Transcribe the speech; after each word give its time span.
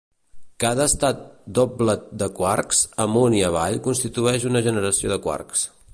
Cada 0.63 0.87
estat 0.91 1.19
doblet 1.59 2.07
de 2.23 2.29
quarks 2.41 2.81
amunt 3.07 3.37
i 3.41 3.45
avall 3.51 3.81
constitueix 3.89 4.49
una 4.53 4.65
generació 4.71 5.13
de 5.13 5.21
quarks. 5.29 5.69